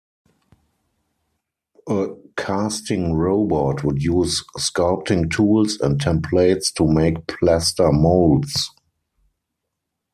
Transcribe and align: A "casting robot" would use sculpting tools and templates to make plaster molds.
A 1.87 2.07
"casting 2.35 3.13
robot" 3.13 3.83
would 3.83 4.01
use 4.01 4.43
sculpting 4.57 5.29
tools 5.29 5.77
and 5.79 6.01
templates 6.01 6.73
to 6.73 6.87
make 6.87 7.27
plaster 7.27 7.91
molds. 7.91 8.71